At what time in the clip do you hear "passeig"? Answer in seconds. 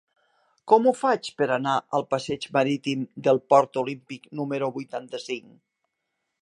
2.13-2.47